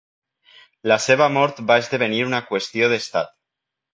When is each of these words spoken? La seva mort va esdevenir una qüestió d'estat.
La 0.91 0.97
seva 1.07 1.27
mort 1.35 1.61
va 1.71 1.77
esdevenir 1.83 2.23
una 2.31 2.39
qüestió 2.49 2.91
d'estat. 2.95 3.33